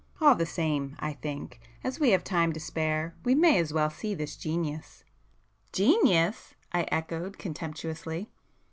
[0.19, 3.91] All the same, I think, as we have time to spare, we may as well
[3.91, 5.03] see this genius."
[5.73, 8.31] [p 222]"Genius!" I echoed contemptuously.